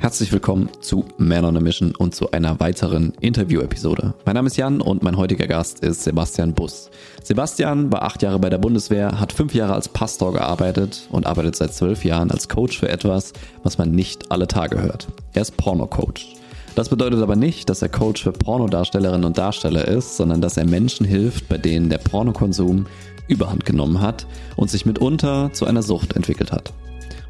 [0.00, 4.14] Herzlich willkommen zu Man on a Mission und zu einer weiteren Interview-Episode.
[4.24, 6.88] Mein Name ist Jan und mein heutiger Gast ist Sebastian Bus.
[7.24, 11.56] Sebastian war acht Jahre bei der Bundeswehr, hat fünf Jahre als Pastor gearbeitet und arbeitet
[11.56, 13.32] seit zwölf Jahren als Coach für etwas,
[13.64, 15.08] was man nicht alle Tage hört.
[15.32, 16.28] Er ist Porno-Coach.
[16.76, 20.64] Das bedeutet aber nicht, dass er Coach für Pornodarstellerinnen und Darsteller ist, sondern dass er
[20.64, 22.86] Menschen hilft, bei denen der Pornokonsum
[23.26, 26.72] überhand genommen hat und sich mitunter zu einer Sucht entwickelt hat.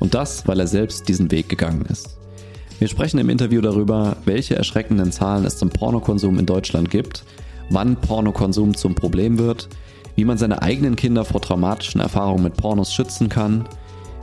[0.01, 2.19] Und das, weil er selbst diesen Weg gegangen ist.
[2.79, 7.25] Wir sprechen im Interview darüber, welche erschreckenden Zahlen es zum Pornokonsum in Deutschland gibt,
[7.71, 9.69] wann Pornokonsum zum Problem wird,
[10.15, 13.69] wie man seine eigenen Kinder vor traumatischen Erfahrungen mit Pornos schützen kann,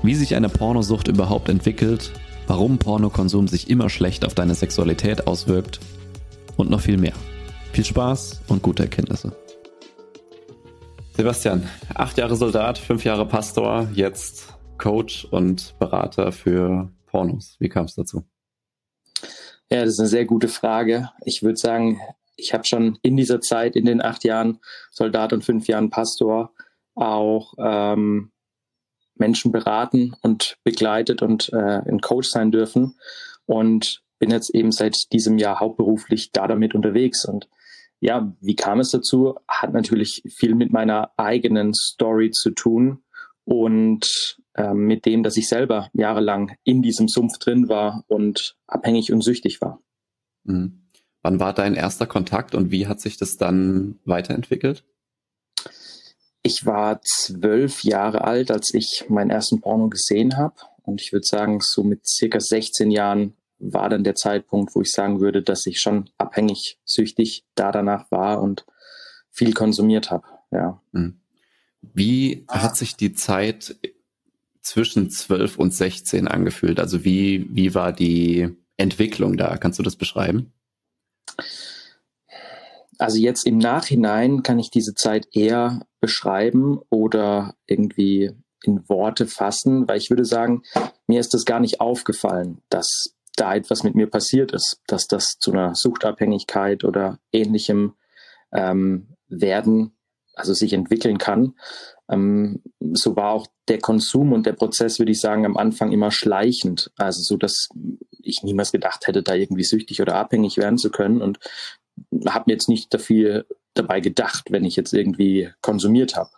[0.04, 2.14] wie sich eine Pornosucht überhaupt entwickelt,
[2.48, 5.82] warum Pornokonsum sich immer schlecht auf deine Sexualität auswirkt
[6.56, 7.14] und noch viel mehr.
[7.74, 9.36] Viel Spaß und gute Erkenntnisse.
[11.18, 17.58] Sebastian, acht Jahre Soldat, fünf Jahre Pastor, jetzt Coach und Berater für Pornos.
[17.60, 18.24] Wie kam es dazu?
[19.70, 21.10] Ja, das ist eine sehr gute Frage.
[21.26, 22.00] Ich würde sagen,
[22.36, 24.60] ich habe schon in dieser Zeit, in den acht Jahren
[24.92, 26.54] Soldat und fünf Jahren Pastor,
[26.94, 28.32] auch ähm,
[29.16, 33.00] Menschen beraten und begleitet und äh, ein Coach sein dürfen.
[33.46, 37.26] Und bin jetzt eben seit diesem Jahr hauptberuflich da damit unterwegs.
[37.26, 37.50] Und
[38.00, 39.36] ja, wie kam es dazu?
[39.48, 43.04] Hat natürlich viel mit meiner eigenen Story zu tun
[43.46, 49.12] und ähm, mit dem, dass ich selber jahrelang in diesem Sumpf drin war und abhängig
[49.12, 49.82] und süchtig war.
[50.44, 50.82] Mhm.
[51.22, 54.84] Wann war dein erster Kontakt und wie hat sich das dann weiterentwickelt?
[56.44, 60.56] Ich war zwölf Jahre alt, als ich meinen ersten Porno gesehen habe.
[60.84, 64.92] Und ich würde sagen, so mit circa 16 Jahren war dann der Zeitpunkt, wo ich
[64.92, 68.66] sagen würde, dass ich schon abhängig, süchtig da danach war und
[69.32, 70.28] viel konsumiert habe.
[70.52, 70.80] Ja.
[70.92, 71.20] Mhm.
[71.94, 73.76] Wie hat sich die Zeit
[74.62, 76.80] zwischen 12 und 16 angefühlt?
[76.80, 79.58] Also wie, wie war die Entwicklung da?
[79.58, 80.52] Kannst du das beschreiben?
[82.98, 88.32] Also jetzt im Nachhinein kann ich diese Zeit eher beschreiben oder irgendwie
[88.64, 90.64] in Worte fassen, weil ich würde sagen,
[91.08, 95.38] mir ist das gar nicht aufgefallen, dass da etwas mit mir passiert ist, dass das
[95.40, 97.94] zu einer Suchtabhängigkeit oder ähnlichem
[98.54, 99.95] ähm, werden
[100.36, 101.56] also sich entwickeln kann.
[102.10, 102.62] Ähm,
[102.94, 106.92] so war auch der Konsum und der Prozess, würde ich sagen, am Anfang immer schleichend.
[106.98, 107.70] Also so, dass
[108.22, 111.40] ich niemals gedacht hätte, da irgendwie süchtig oder abhängig werden zu können und
[112.28, 116.32] habe mir jetzt nicht dafür dabei gedacht, wenn ich jetzt irgendwie konsumiert habe.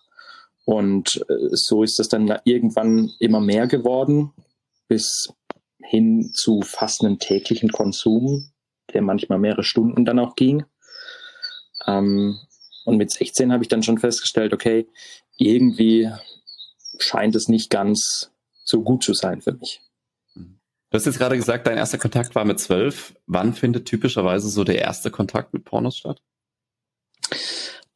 [0.66, 4.34] Und äh, so ist das dann irgendwann immer mehr geworden,
[4.88, 5.30] bis
[5.82, 8.52] hin zu fast einem täglichen Konsum,
[8.94, 10.66] der manchmal mehrere Stunden dann auch ging.
[11.86, 12.38] Ähm,
[12.88, 14.88] und mit 16 habe ich dann schon festgestellt, okay,
[15.38, 16.10] irgendwie
[17.00, 18.32] scheint es nicht ganz
[18.64, 19.82] so gut zu sein für mich.
[20.34, 23.14] Du hast jetzt gerade gesagt, dein erster Kontakt war mit zwölf.
[23.26, 26.22] Wann findet typischerweise so der erste Kontakt mit Pornos statt?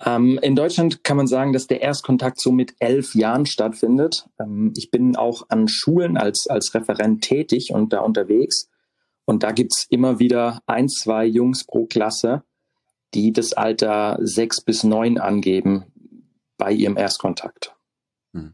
[0.03, 4.25] Ähm, in Deutschland kann man sagen, dass der Erstkontakt so mit elf Jahren stattfindet.
[4.41, 8.67] Ähm, ich bin auch an Schulen als, als Referent tätig und da unterwegs.
[9.23, 12.43] Und da gibt's immer wieder ein, zwei Jungs pro Klasse,
[13.13, 15.85] die das Alter sechs bis neun angeben
[16.57, 17.75] bei ihrem Erstkontakt.
[18.33, 18.53] Hm.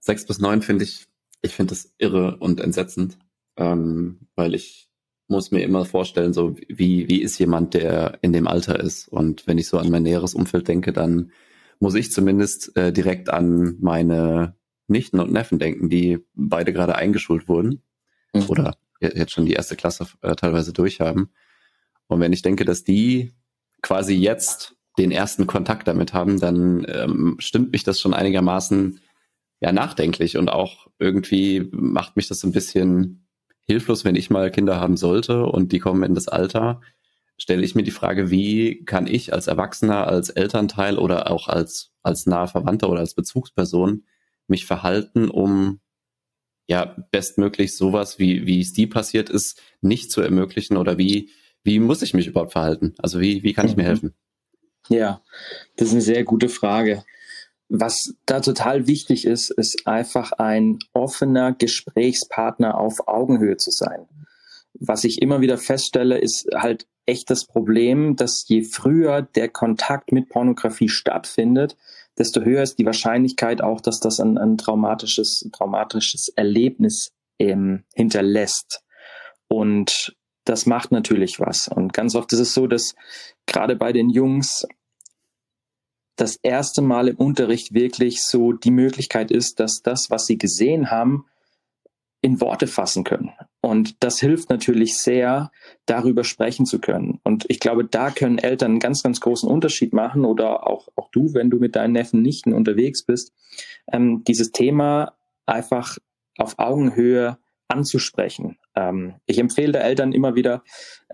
[0.00, 1.06] Sechs bis neun finde ich,
[1.40, 3.18] ich finde das irre und entsetzend,
[3.56, 4.88] ähm, weil ich
[5.28, 9.08] muss mir immer vorstellen, so wie, wie ist jemand, der in dem Alter ist.
[9.08, 11.32] Und wenn ich so an mein näheres Umfeld denke, dann
[11.80, 14.54] muss ich zumindest äh, direkt an meine
[14.88, 17.82] Nichten und Neffen denken, die beide gerade eingeschult wurden
[18.32, 18.44] mhm.
[18.48, 21.32] oder jetzt schon die erste Klasse äh, teilweise durchhaben.
[22.06, 23.32] Und wenn ich denke, dass die
[23.82, 29.00] quasi jetzt den ersten Kontakt damit haben, dann ähm, stimmt mich das schon einigermaßen
[29.60, 33.26] ja nachdenklich und auch irgendwie macht mich das ein bisschen
[33.64, 36.80] hilflos, wenn ich mal Kinder haben sollte und die kommen in das Alter,
[37.38, 41.92] stelle ich mir die Frage, wie kann ich als Erwachsener, als Elternteil oder auch als
[42.02, 44.04] als nahe Verwandter oder als Bezugsperson
[44.48, 45.80] mich verhalten, um
[46.66, 51.30] ja bestmöglich sowas, wie wie es die passiert ist, nicht zu ermöglichen oder wie
[51.64, 52.94] wie muss ich mich überhaupt verhalten?
[52.98, 53.88] Also wie, wie kann ich mir mhm.
[53.88, 54.14] helfen?
[54.88, 55.22] Ja,
[55.76, 57.04] das ist eine sehr gute Frage.
[57.68, 64.06] Was da total wichtig ist, ist einfach ein offener Gesprächspartner auf Augenhöhe zu sein.
[64.74, 70.12] Was ich immer wieder feststelle, ist halt echt das Problem, dass je früher der Kontakt
[70.12, 71.76] mit Pornografie stattfindet,
[72.18, 78.82] desto höher ist die Wahrscheinlichkeit auch, dass das ein, ein traumatisches, traumatisches Erlebnis ähm, hinterlässt.
[79.48, 80.14] Und
[80.44, 81.68] das macht natürlich was.
[81.68, 82.94] Und ganz oft ist es so, dass
[83.46, 84.66] gerade bei den Jungs
[86.16, 90.90] das erste Mal im Unterricht wirklich so die Möglichkeit ist, dass das, was sie gesehen
[90.90, 91.26] haben,
[92.20, 93.32] in Worte fassen können.
[93.60, 95.50] Und das hilft natürlich sehr,
[95.86, 97.20] darüber sprechen zu können.
[97.24, 101.10] Und ich glaube, da können Eltern einen ganz, ganz großen Unterschied machen oder auch, auch
[101.10, 103.32] du, wenn du mit deinen Neffen, Nichten unterwegs bist,
[103.92, 105.14] ähm, dieses Thema
[105.46, 105.98] einfach
[106.38, 107.38] auf Augenhöhe
[107.68, 108.58] anzusprechen.
[108.74, 110.62] Ähm, ich empfehle der Eltern immer wieder,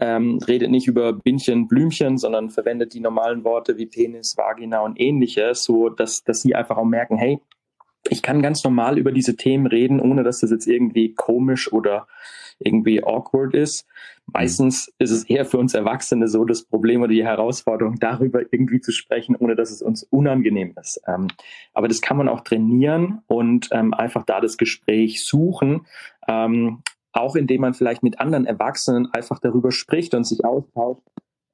[0.01, 5.01] ähm, redet nicht über Bindchen, Blümchen, sondern verwendet die normalen Worte wie Penis, Vagina und
[5.01, 7.41] ähnliches, so dass, dass sie einfach auch merken, hey,
[8.09, 12.07] ich kann ganz normal über diese Themen reden, ohne dass das jetzt irgendwie komisch oder
[12.59, 13.87] irgendwie awkward ist.
[14.27, 18.81] Meistens ist es eher für uns Erwachsene so das Problem oder die Herausforderung, darüber irgendwie
[18.81, 21.01] zu sprechen, ohne dass es uns unangenehm ist.
[21.07, 21.29] Ähm,
[21.73, 25.87] aber das kann man auch trainieren und ähm, einfach da das Gespräch suchen.
[26.29, 26.83] Ähm,
[27.19, 31.03] auch indem man vielleicht mit anderen Erwachsenen einfach darüber spricht und sich austauscht.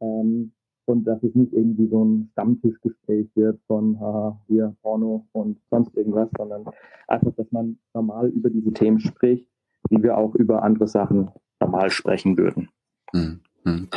[0.01, 0.53] Ähm,
[0.87, 5.97] und dass es nicht irgendwie so ein Stammtischgespräch wird von haha, hier Porno und sonst
[5.97, 6.67] irgendwas, sondern
[7.09, 9.49] einfach, dass man normal über diese Themen spricht,
[9.89, 12.69] wie wir auch über andere Sachen normal sprechen würden.
[13.13, 13.89] Hm, hm.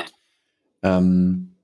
[0.84, 1.56] Ähm,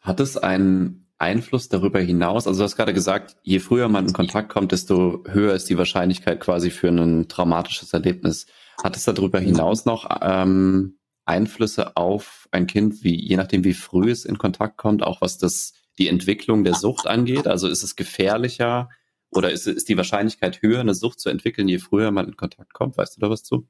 [0.00, 2.46] hat es einen Einfluss darüber hinaus?
[2.46, 5.78] Also du hast gerade gesagt, je früher man in Kontakt kommt, desto höher ist die
[5.78, 8.46] Wahrscheinlichkeit quasi für ein traumatisches Erlebnis.
[8.82, 14.10] Hat es darüber hinaus noch ähm, Einflüsse auf ein Kind, wie je nachdem wie früh
[14.10, 17.46] es in Kontakt kommt, auch was das die Entwicklung der Sucht angeht?
[17.46, 18.90] Also ist es gefährlicher
[19.30, 22.72] oder ist, ist die Wahrscheinlichkeit höher, eine Sucht zu entwickeln, je früher man in Kontakt
[22.74, 22.96] kommt?
[22.96, 23.66] Weißt du da was zu?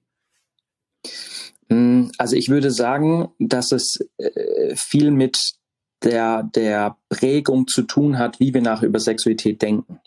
[1.68, 5.38] Mm, also ich würde sagen, dass es äh, viel mit
[6.06, 10.00] der, der Prägung zu tun hat, wie wir nach über Sexualität denken.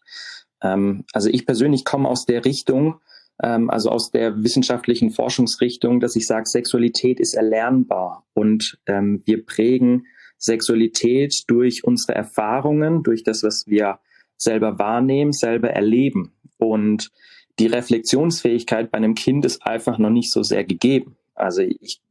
[0.62, 2.96] Ähm, also ich persönlich komme aus der Richtung,
[3.44, 9.46] ähm, also aus der wissenschaftlichen Forschungsrichtung, dass ich sage, Sexualität ist erlernbar und ähm, wir
[9.46, 10.08] prägen
[10.38, 14.00] Sexualität durch unsere Erfahrungen, durch das, was wir
[14.38, 16.32] selber wahrnehmen, selber erleben.
[16.58, 17.12] Und
[17.60, 21.18] die Reflexionsfähigkeit bei einem Kind ist einfach noch nicht so sehr gegeben.
[21.36, 22.02] Also ich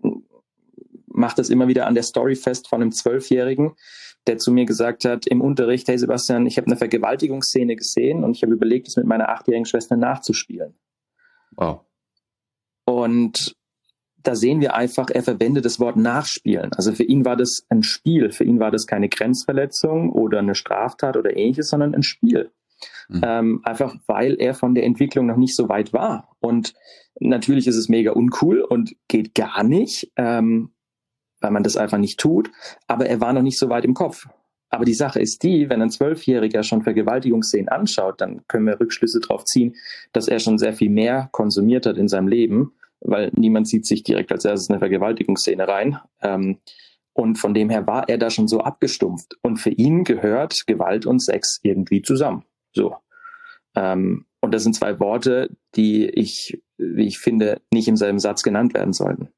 [1.18, 3.72] mache das immer wieder an der Story fest von einem Zwölfjährigen,
[4.26, 8.36] der zu mir gesagt hat im Unterricht, hey Sebastian, ich habe eine Vergewaltigungsszene gesehen und
[8.36, 10.74] ich habe überlegt, es mit meiner achtjährigen Schwester nachzuspielen.
[11.52, 11.80] Wow.
[12.84, 13.56] Und
[14.22, 16.72] da sehen wir einfach, er verwendet das Wort nachspielen.
[16.74, 18.30] Also für ihn war das ein Spiel.
[18.30, 22.50] Für ihn war das keine Grenzverletzung oder eine Straftat oder ähnliches, sondern ein Spiel.
[23.08, 23.20] Mhm.
[23.24, 26.36] Ähm, einfach weil er von der Entwicklung noch nicht so weit war.
[26.40, 26.74] Und
[27.20, 30.72] natürlich ist es mega uncool und geht gar nicht, ähm,
[31.40, 32.50] weil man das einfach nicht tut.
[32.86, 34.28] Aber er war noch nicht so weit im Kopf.
[34.70, 39.20] Aber die Sache ist die, wenn ein Zwölfjähriger schon Vergewaltigungsszenen anschaut, dann können wir Rückschlüsse
[39.20, 39.76] darauf ziehen,
[40.12, 44.02] dass er schon sehr viel mehr konsumiert hat in seinem Leben weil niemand zieht sich
[44.02, 45.98] direkt als erstes eine Vergewaltigungsszene rein.
[46.20, 46.58] Ähm,
[47.12, 49.36] und von dem her war er da schon so abgestumpft.
[49.42, 52.44] Und für ihn gehört Gewalt und Sex irgendwie zusammen.
[52.72, 52.96] So.
[53.74, 58.42] Ähm, und das sind zwei Worte, die ich, wie ich finde, nicht im selben Satz
[58.42, 59.28] genannt werden sollten.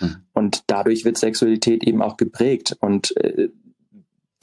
[0.00, 0.16] Mhm.
[0.32, 2.76] Und dadurch wird Sexualität eben auch geprägt.
[2.80, 3.48] Und äh,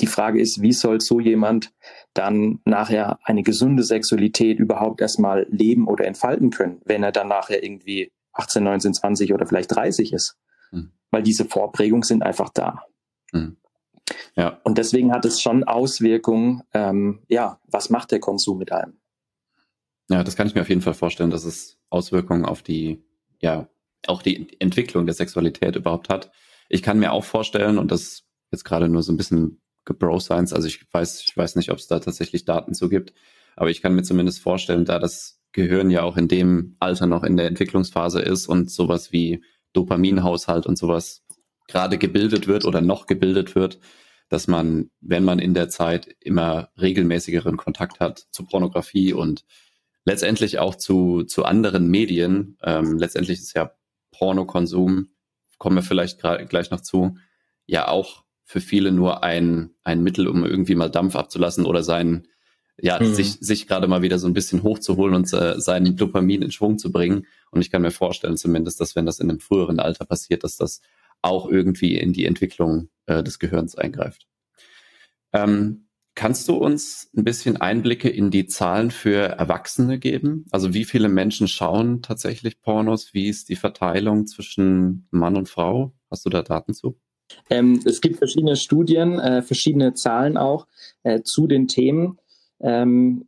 [0.01, 1.73] die Frage ist, wie soll so jemand
[2.13, 7.63] dann nachher eine gesunde Sexualität überhaupt erstmal leben oder entfalten können, wenn er dann nachher
[7.63, 10.37] irgendwie 18, 19, 20 oder vielleicht 30 ist.
[10.71, 10.91] Mhm.
[11.11, 12.83] Weil diese Vorprägungen sind einfach da.
[13.31, 13.57] Mhm.
[14.35, 14.59] Ja.
[14.63, 18.97] Und deswegen hat es schon Auswirkungen, ähm, ja, was macht der Konsum mit einem?
[20.09, 23.03] Ja, das kann ich mir auf jeden Fall vorstellen, dass es Auswirkungen auf die,
[23.39, 23.67] ja,
[24.09, 26.31] auch die Entwicklung der Sexualität überhaupt hat.
[26.69, 30.53] Ich kann mir auch vorstellen, und das jetzt gerade nur so ein bisschen Bro Science,
[30.53, 33.13] also ich weiß, ich weiß nicht, ob es da tatsächlich Daten zu gibt,
[33.55, 37.23] aber ich kann mir zumindest vorstellen, da das Gehirn ja auch in dem Alter noch
[37.23, 39.43] in der Entwicklungsphase ist und sowas wie
[39.73, 41.23] Dopaminhaushalt und sowas
[41.67, 43.79] gerade gebildet wird oder noch gebildet wird,
[44.29, 49.45] dass man, wenn man in der Zeit immer regelmäßigeren Kontakt hat zu Pornografie und
[50.03, 53.71] letztendlich auch zu, zu anderen Medien, ähm, letztendlich ist ja
[54.17, 55.09] Pornokonsum,
[55.57, 57.17] kommen wir vielleicht gleich noch zu,
[57.65, 62.27] ja auch für viele nur ein, ein Mittel, um irgendwie mal Dampf abzulassen oder seinen
[62.77, 63.13] ja, mhm.
[63.13, 66.77] sich, sich gerade mal wieder so ein bisschen hochzuholen und äh, seinen Dopamin in Schwung
[66.77, 67.25] zu bringen.
[67.51, 70.57] Und ich kann mir vorstellen zumindest, dass wenn das in einem früheren Alter passiert, dass
[70.57, 70.81] das
[71.21, 74.27] auch irgendwie in die Entwicklung äh, des Gehirns eingreift.
[75.31, 75.84] Ähm,
[76.15, 80.45] kannst du uns ein bisschen Einblicke in die Zahlen für Erwachsene geben?
[80.51, 83.13] Also wie viele Menschen schauen tatsächlich Pornos?
[83.13, 85.93] Wie ist die Verteilung zwischen Mann und Frau?
[86.09, 86.97] Hast du da Daten zu?
[87.49, 90.67] Ähm, es gibt verschiedene Studien, äh, verschiedene Zahlen auch
[91.03, 92.17] äh, zu den Themen.
[92.59, 93.25] Ähm,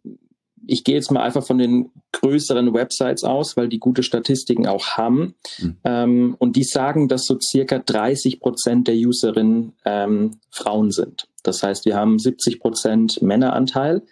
[0.66, 4.98] ich gehe jetzt mal einfach von den größeren Websites aus, weil die gute Statistiken auch
[4.98, 5.36] haben.
[5.60, 5.78] Mhm.
[5.84, 11.28] Ähm, und die sagen, dass so circa 30 Prozent der Userinnen ähm, Frauen sind.
[11.44, 14.04] Das heißt, wir haben 70 Prozent Männeranteil,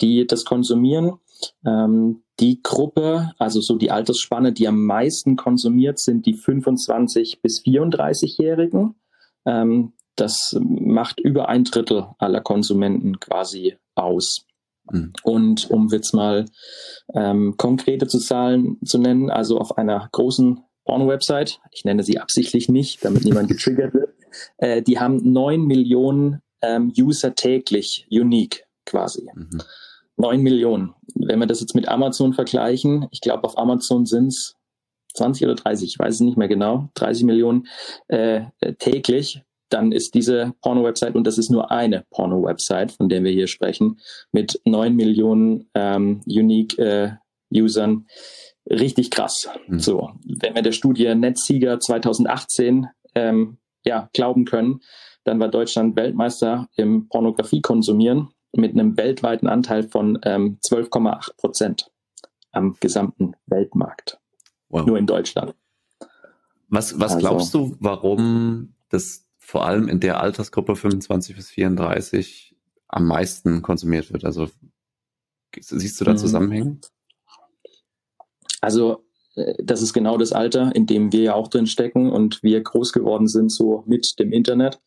[0.00, 1.14] die das konsumieren.
[1.64, 7.62] Ähm, die Gruppe, also so die Altersspanne, die am meisten konsumiert, sind die 25 bis
[7.64, 8.94] 34-Jährigen.
[9.46, 14.46] Ähm, das macht über ein Drittel aller Konsumenten quasi aus.
[14.90, 15.12] Mhm.
[15.22, 16.46] Und um jetzt mal
[17.14, 23.04] ähm, konkrete Zahlen zu nennen, also auf einer großen Porno-Website, ich nenne sie absichtlich nicht,
[23.04, 24.14] damit niemand getriggert wird,
[24.58, 29.28] äh, die haben neun Millionen ähm, User täglich, unique quasi.
[29.34, 29.60] Mhm.
[30.16, 30.94] 9 Millionen.
[31.14, 34.56] Wenn wir das jetzt mit Amazon vergleichen, ich glaube auf Amazon sind es
[35.14, 37.66] 20 oder 30, ich weiß es nicht mehr genau, 30 Millionen
[38.08, 38.42] äh,
[38.78, 43.48] täglich, dann ist diese Porno-Website, und das ist nur eine Porno-Website, von der wir hier
[43.48, 43.98] sprechen,
[44.32, 48.06] mit 9 Millionen ähm, Unique-Usern,
[48.64, 49.48] äh, richtig krass.
[49.66, 49.78] Mhm.
[49.78, 54.80] So, wenn wir der Studie Netzsieger 2018 ähm, ja, glauben können,
[55.24, 61.90] dann war Deutschland Weltmeister im Pornografie konsumieren mit einem weltweiten Anteil von ähm, 12,8 Prozent
[62.52, 64.18] am gesamten Weltmarkt.
[64.68, 64.86] Wow.
[64.86, 65.54] Nur in Deutschland.
[66.68, 72.56] Was, was also, glaubst du, warum das vor allem in der Altersgruppe 25 bis 34
[72.88, 74.24] am meisten konsumiert wird?
[74.24, 74.48] Also
[75.56, 76.16] siehst du da mhm.
[76.16, 76.78] Zusammenhänge?
[78.60, 79.04] Also
[79.36, 82.60] äh, das ist genau das Alter, in dem wir ja auch drin stecken und wir
[82.60, 84.80] groß geworden sind so mit dem Internet.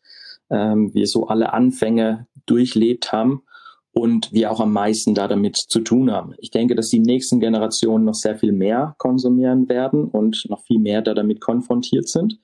[0.50, 3.42] Ähm, wir so alle Anfänge durchlebt haben
[3.92, 6.34] und wir auch am meisten da damit zu tun haben.
[6.36, 10.80] Ich denke, dass die nächsten Generationen noch sehr viel mehr konsumieren werden und noch viel
[10.80, 12.38] mehr da damit konfrontiert sind.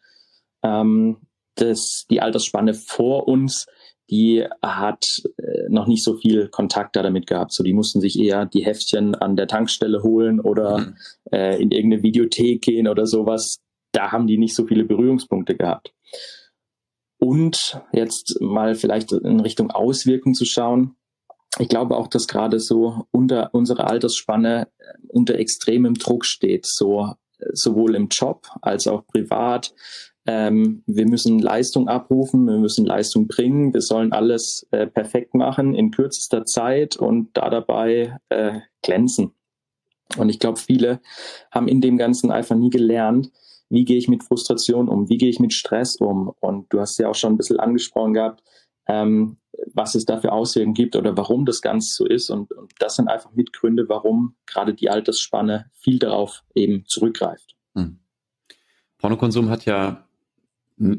[0.63, 1.19] Ähm,
[1.57, 3.67] das, die Altersspanne vor uns,
[4.09, 5.05] die hat
[5.39, 7.53] äh, noch nicht so viel Kontakt da damit gehabt.
[7.53, 10.97] So, die mussten sich eher die Heftchen an der Tankstelle holen oder mhm.
[11.33, 13.59] äh, in irgendeine Videothek gehen oder sowas.
[13.93, 15.93] Da haben die nicht so viele Berührungspunkte gehabt.
[17.19, 20.97] Und jetzt mal vielleicht in Richtung Auswirkung zu schauen
[21.59, 27.15] ich glaube auch, dass gerade so unter unserer Altersspanne äh, unter extremem Druck steht, so
[27.39, 29.75] äh, sowohl im Job als auch privat.
[30.27, 35.75] Ähm, wir müssen Leistung abrufen, wir müssen Leistung bringen, wir sollen alles äh, perfekt machen
[35.75, 39.33] in kürzester Zeit und da dabei äh, glänzen.
[40.17, 41.01] Und ich glaube, viele
[41.51, 43.31] haben in dem Ganzen einfach nie gelernt,
[43.69, 46.33] wie gehe ich mit Frustration um, wie gehe ich mit Stress um.
[46.41, 48.43] Und du hast ja auch schon ein bisschen angesprochen gehabt,
[48.89, 49.39] ähm,
[49.75, 52.31] was es da für Auswirkungen gibt oder warum das Ganze so ist.
[52.31, 57.57] Und, und das sind einfach Mitgründe, warum gerade die Altersspanne viel darauf eben zurückgreift.
[57.75, 57.99] Hm.
[58.99, 60.06] Pornokonsum hat ja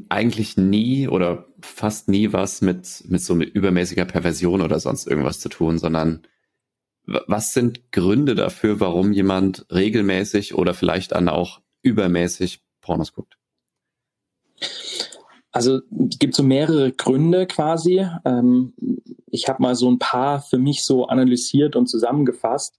[0.09, 5.49] eigentlich nie oder fast nie was mit, mit so übermäßiger Perversion oder sonst irgendwas zu
[5.49, 6.23] tun, sondern
[7.05, 13.37] was sind Gründe dafür, warum jemand regelmäßig oder vielleicht dann auch übermäßig Pornos guckt?
[15.51, 15.79] Also
[16.09, 18.05] es gibt so mehrere Gründe quasi.
[18.25, 18.73] Ähm,
[19.27, 22.77] ich habe mal so ein paar für mich so analysiert und zusammengefasst.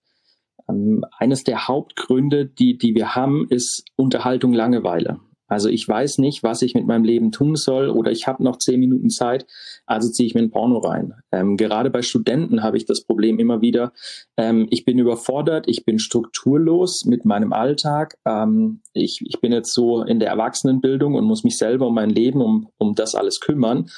[0.69, 5.21] Ähm, eines der Hauptgründe, die, die wir haben, ist Unterhaltung Langeweile.
[5.49, 8.59] Also ich weiß nicht, was ich mit meinem Leben tun soll oder ich habe noch
[8.59, 9.47] zehn Minuten Zeit,
[9.87, 11.14] also ziehe ich mir ein Porno rein.
[11.33, 13.93] Ähm, gerade bei Studenten habe ich das Problem immer wieder.
[14.37, 18.19] Ähm, ich bin überfordert, ich bin strukturlos mit meinem Alltag.
[18.26, 22.11] Ähm, ich, ich bin jetzt so in der Erwachsenenbildung und muss mich selber um mein
[22.11, 23.88] Leben, um, um das alles kümmern.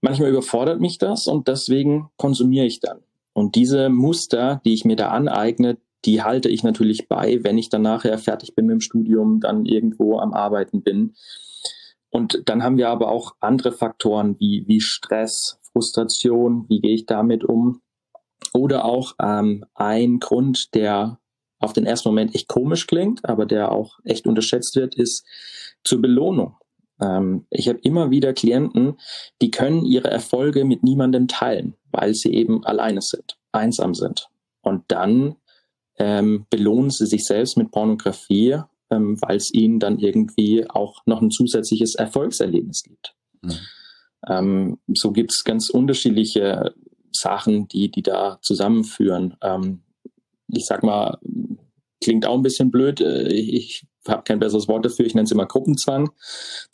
[0.00, 2.98] Manchmal überfordert mich das und deswegen konsumiere ich dann.
[3.32, 7.68] Und diese Muster, die ich mir da aneigne, die halte ich natürlich bei, wenn ich
[7.68, 11.14] dann nachher fertig bin mit dem Studium, dann irgendwo am Arbeiten bin.
[12.10, 17.06] Und dann haben wir aber auch andere Faktoren wie, wie Stress, Frustration, wie gehe ich
[17.06, 17.80] damit um?
[18.52, 21.20] Oder auch ähm, ein Grund, der
[21.60, 25.24] auf den ersten Moment echt komisch klingt, aber der auch echt unterschätzt wird, ist
[25.84, 26.56] zur Belohnung.
[27.00, 28.98] Ähm, ich habe immer wieder Klienten,
[29.40, 34.28] die können ihre Erfolge mit niemandem teilen, weil sie eben alleine sind, einsam sind.
[34.62, 35.36] Und dann
[36.00, 38.56] ähm, belohnen sie sich selbst mit Pornografie,
[38.90, 43.14] ähm, weil es ihnen dann irgendwie auch noch ein zusätzliches Erfolgserlebnis gibt.
[43.42, 43.58] Mhm.
[44.26, 46.74] Ähm, so gibt es ganz unterschiedliche
[47.12, 49.36] Sachen, die, die da zusammenführen.
[49.42, 49.82] Ähm,
[50.48, 51.18] ich sag mal,
[52.00, 53.02] klingt auch ein bisschen blöd.
[53.02, 56.10] Äh, ich habe kein besseres Wort dafür, ich nenne es immer Gruppenzwang.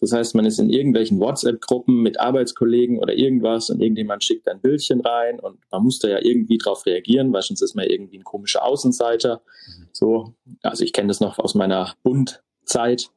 [0.01, 4.61] Das heißt, man ist in irgendwelchen WhatsApp-Gruppen mit Arbeitskollegen oder irgendwas und irgendjemand schickt ein
[4.61, 8.19] Bildchen rein und man muss da ja irgendwie drauf reagieren, weil sonst ist man irgendwie
[8.19, 9.43] ein komischer Außenseiter.
[9.67, 9.89] Mhm.
[9.93, 13.11] So, also ich kenne das noch aus meiner Bundzeit,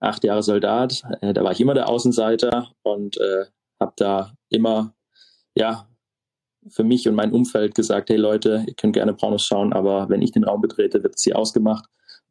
[0.00, 3.46] acht Jahre Soldat, äh, da war ich immer der Außenseiter und äh,
[3.80, 4.94] habe da immer,
[5.54, 5.88] ja,
[6.68, 10.22] für mich und mein Umfeld gesagt, hey Leute, ihr könnt gerne Pornos schauen, aber wenn
[10.22, 11.84] ich den Raum betrete, wird es hier ausgemacht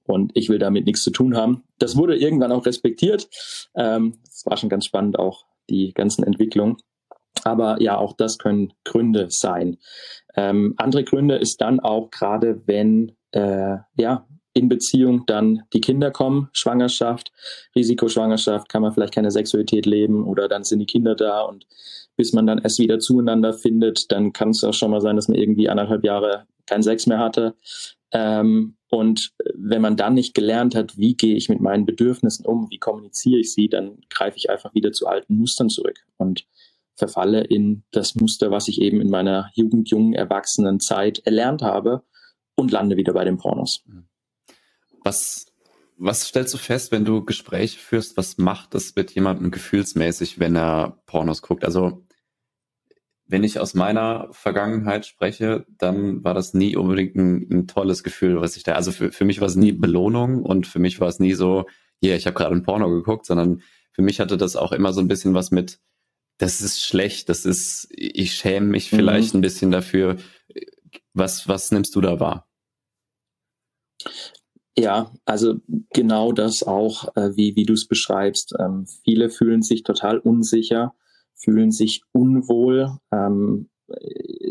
[0.06, 1.64] und ich will damit nichts zu tun haben.
[1.80, 3.30] Das wurde irgendwann auch respektiert.
[3.76, 6.78] Ähm, das war schon ganz spannend, auch die ganzen Entwicklungen.
[7.44, 9.78] Aber ja, auch das können Gründe sein.
[10.36, 16.12] Ähm, andere Gründe ist dann auch gerade, wenn äh, ja in Beziehung dann die Kinder
[16.12, 17.32] kommen, Schwangerschaft,
[17.76, 21.66] Risikoschwangerschaft, kann man vielleicht keine Sexualität leben oder dann sind die Kinder da und
[22.16, 25.28] bis man dann erst wieder zueinander findet, dann kann es auch schon mal sein, dass
[25.28, 27.56] man irgendwie anderthalb Jahre keinen Sex mehr hatte.
[28.12, 32.70] Ähm, und wenn man dann nicht gelernt hat, wie gehe ich mit meinen Bedürfnissen um,
[32.70, 36.46] wie kommuniziere ich sie, dann greife ich einfach wieder zu alten Mustern zurück und
[36.96, 42.04] verfalle in das Muster, was ich eben in meiner Jugend, jungen, erwachsenen Zeit erlernt habe
[42.54, 43.84] und lande wieder bei den Pornos.
[45.04, 45.48] Was,
[45.98, 48.16] was stellst du fest, wenn du Gespräche führst?
[48.16, 51.66] Was macht das mit jemandem gefühlsmäßig, wenn er Pornos guckt?
[51.66, 52.06] Also
[53.34, 58.40] wenn ich aus meiner Vergangenheit spreche, dann war das nie unbedingt ein, ein tolles Gefühl,
[58.40, 61.08] was ich da, also für, für mich war es nie Belohnung und für mich war
[61.08, 61.66] es nie so,
[62.00, 64.94] ja, yeah, ich habe gerade ein Porno geguckt, sondern für mich hatte das auch immer
[64.94, 65.80] so ein bisschen was mit,
[66.38, 69.40] das ist schlecht, das ist, ich schäme mich vielleicht mhm.
[69.40, 70.18] ein bisschen dafür.
[71.16, 72.48] Was, was nimmst du da wahr?
[74.78, 75.56] Ja, also
[75.92, 78.54] genau das auch, äh, wie, wie du es beschreibst.
[78.60, 80.94] Ähm, viele fühlen sich total unsicher
[81.44, 83.70] fühlen sich unwohl, ähm,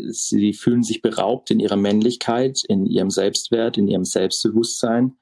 [0.09, 5.17] sie fühlen sich beraubt in ihrer Männlichkeit, in ihrem Selbstwert, in ihrem Selbstbewusstsein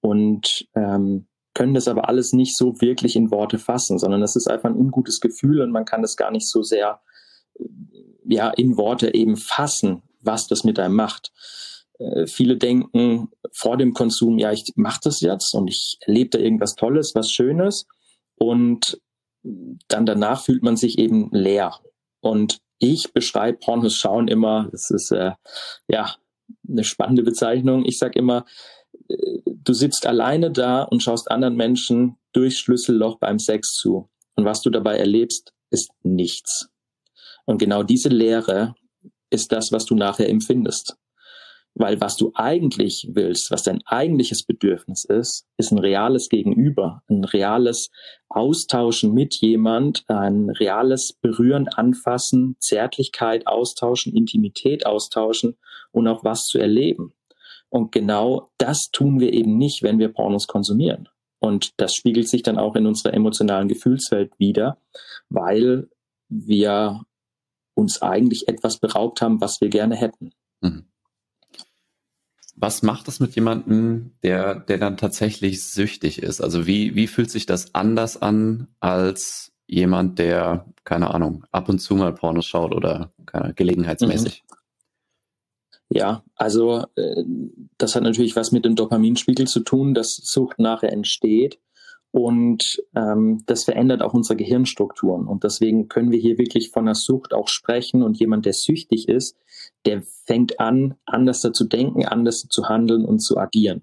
[0.00, 4.48] und ähm, können das aber alles nicht so wirklich in Worte fassen, sondern das ist
[4.48, 7.00] einfach ein ungutes Gefühl und man kann das gar nicht so sehr
[8.24, 11.32] ja in Worte eben fassen, was das mit einem macht.
[11.98, 16.38] Äh, viele denken vor dem Konsum, ja, ich mache das jetzt und ich erlebe da
[16.38, 17.86] irgendwas Tolles, was Schönes
[18.36, 19.00] und
[19.42, 21.78] dann danach fühlt man sich eben leer.
[22.20, 25.32] Und ich beschreibe Pornos schauen immer, das ist äh,
[25.88, 26.14] ja
[26.68, 27.84] eine spannende Bezeichnung.
[27.84, 28.44] Ich sage immer,
[29.08, 34.08] äh, du sitzt alleine da und schaust anderen Menschen durchs Schlüsselloch beim Sex zu.
[34.36, 36.68] Und was du dabei erlebst, ist nichts.
[37.44, 38.74] Und genau diese Leere
[39.30, 40.96] ist das, was du nachher empfindest.
[41.74, 47.24] Weil was du eigentlich willst, was dein eigentliches Bedürfnis ist, ist ein reales Gegenüber, ein
[47.24, 47.90] reales
[48.28, 55.56] Austauschen mit jemand, ein reales Berühren, Anfassen, Zärtlichkeit austauschen, Intimität austauschen
[55.92, 57.14] und auch was zu erleben.
[57.70, 61.08] Und genau das tun wir eben nicht, wenn wir Pornos konsumieren.
[61.38, 64.76] Und das spiegelt sich dann auch in unserer emotionalen Gefühlswelt wieder,
[65.30, 65.88] weil
[66.28, 67.02] wir
[67.74, 70.32] uns eigentlich etwas beraubt haben, was wir gerne hätten.
[70.60, 70.84] Mhm.
[72.62, 76.42] Was macht das mit jemandem, der, der dann tatsächlich süchtig ist?
[76.42, 81.78] Also wie, wie fühlt sich das anders an als jemand, der, keine Ahnung, ab und
[81.78, 84.44] zu mal Pornos schaut oder keine, gelegenheitsmäßig?
[84.46, 84.56] Mhm.
[85.92, 87.24] Ja, also äh,
[87.78, 91.58] das hat natürlich was mit dem Dopaminspiegel zu tun, dass Sucht nachher entsteht.
[92.12, 95.26] Und ähm, das verändert auch unsere Gehirnstrukturen.
[95.26, 98.02] Und deswegen können wir hier wirklich von einer Sucht auch sprechen.
[98.02, 99.36] Und jemand, der süchtig ist,
[99.86, 103.82] der fängt an, anders zu denken, anders zu handeln und zu agieren.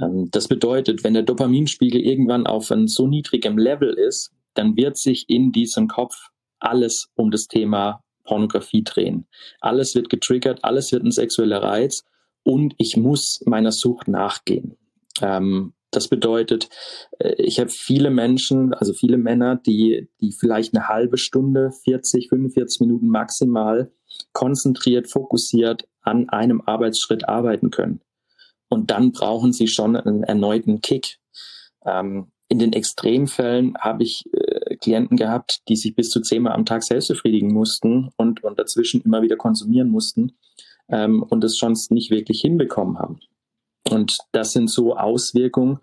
[0.00, 4.96] Ähm, das bedeutet, wenn der Dopaminspiegel irgendwann auf einem so niedrigem Level ist, dann wird
[4.96, 9.26] sich in diesem Kopf alles um das Thema Pornografie drehen.
[9.60, 12.04] Alles wird getriggert, alles wird ein sexueller Reiz
[12.42, 14.76] und ich muss meiner Sucht nachgehen.
[15.20, 16.68] Ähm, das bedeutet,
[17.18, 22.28] äh, ich habe viele Menschen, also viele Männer, die, die vielleicht eine halbe Stunde, 40,
[22.28, 23.90] 45 Minuten maximal
[24.32, 28.00] konzentriert, fokussiert an einem Arbeitsschritt arbeiten können.
[28.68, 31.18] Und dann brauchen sie schon einen erneuten Kick.
[31.84, 36.64] Ähm, in den Extremfällen habe ich äh, Klienten gehabt, die sich bis zu zehnmal am
[36.64, 40.38] Tag selbst befriedigen mussten und, und dazwischen immer wieder konsumieren mussten
[40.88, 43.18] ähm, und es schon nicht wirklich hinbekommen haben.
[43.90, 45.78] Und das sind so Auswirkungen,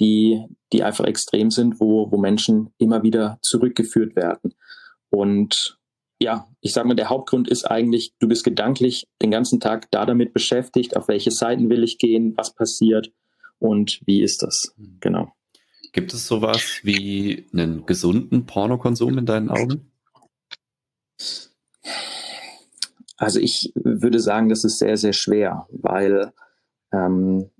[0.00, 0.42] die,
[0.72, 4.54] die einfach extrem sind, wo, wo Menschen immer wieder zurückgeführt werden.
[5.10, 5.78] Und
[6.22, 10.04] ja, ich sage mal, der Hauptgrund ist eigentlich, du bist gedanklich den ganzen Tag da
[10.04, 13.12] damit beschäftigt, auf welche Seiten will ich gehen, was passiert
[13.58, 14.74] und wie ist das.
[14.76, 14.98] Mhm.
[15.00, 15.32] Genau.
[15.92, 19.90] Gibt es sowas wie einen gesunden Pornokonsum in deinen Augen?
[23.16, 26.32] Also ich würde sagen, das ist sehr, sehr schwer, weil
[26.92, 27.50] ähm,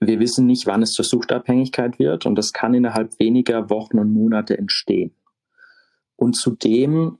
[0.00, 4.12] wir wissen nicht, wann es zur Suchtabhängigkeit wird und das kann innerhalb weniger Wochen und
[4.12, 5.14] Monate entstehen.
[6.16, 7.18] Und zudem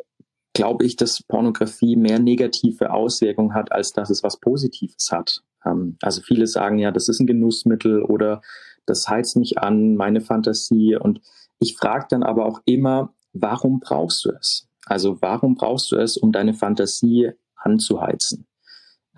[0.52, 5.42] glaube ich, dass Pornografie mehr negative Auswirkungen hat, als dass es was Positives hat.
[5.64, 8.40] Ähm, also viele sagen ja, das ist ein Genussmittel oder
[8.86, 10.96] das heizt mich an, meine Fantasie.
[10.96, 11.20] Und
[11.58, 14.68] ich frage dann aber auch immer, warum brauchst du es?
[14.86, 18.46] Also warum brauchst du es, um deine Fantasie anzuheizen?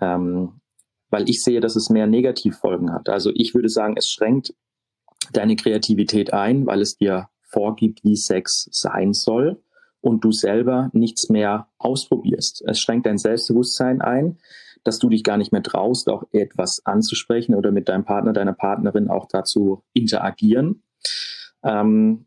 [0.01, 0.58] Ähm,
[1.09, 3.09] weil ich sehe, dass es mehr Negativfolgen hat.
[3.09, 4.53] Also ich würde sagen, es schränkt
[5.33, 9.61] deine Kreativität ein, weil es dir vorgibt, wie Sex sein soll
[10.01, 12.63] und du selber nichts mehr ausprobierst.
[12.67, 14.37] Es schränkt dein Selbstbewusstsein ein,
[14.83, 18.53] dass du dich gar nicht mehr traust, auch etwas anzusprechen oder mit deinem Partner, deiner
[18.53, 20.83] Partnerin auch dazu interagieren.
[21.63, 22.25] Ähm,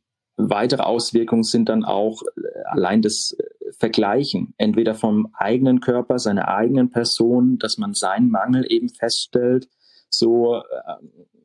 [0.51, 6.49] weitere Auswirkungen sind dann auch äh, allein das äh, Vergleichen, entweder vom eigenen Körper, seiner
[6.49, 9.69] eigenen Person, dass man seinen Mangel eben feststellt,
[10.09, 10.63] so, äh,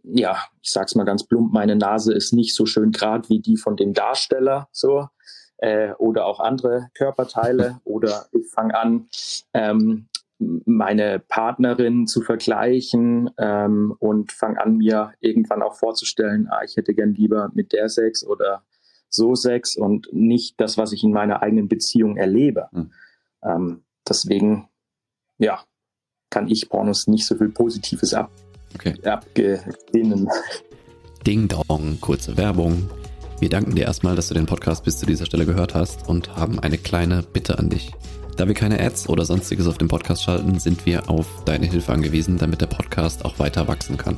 [0.03, 3.57] ja, ich sag's mal ganz plump, meine Nase ist nicht so schön gerade wie die
[3.57, 5.07] von dem Darsteller, so,
[5.57, 9.07] äh, oder auch andere Körperteile, oder ich fange an,
[9.53, 10.07] ähm,
[10.39, 16.93] meine Partnerin zu vergleichen ähm, und fange an, mir irgendwann auch vorzustellen, ah, ich hätte
[16.93, 18.61] gern lieber mit der Sex oder
[19.09, 22.67] so Sex und nicht das, was ich in meiner eigenen Beziehung erlebe.
[22.71, 22.91] Mhm.
[23.43, 24.67] Ähm, deswegen,
[25.37, 25.63] ja,
[26.29, 28.31] kann ich Pornos nicht so viel Positives ab
[28.75, 28.93] okay.
[29.03, 30.29] abgewinnen.
[31.25, 32.89] Ding Dong, kurze Werbung.
[33.39, 36.35] Wir danken dir erstmal, dass du den Podcast bis zu dieser Stelle gehört hast und
[36.35, 37.91] haben eine kleine Bitte an dich.
[38.35, 41.91] Da wir keine Ads oder sonstiges auf dem Podcast schalten, sind wir auf deine Hilfe
[41.91, 44.17] angewiesen, damit der Podcast auch weiter wachsen kann.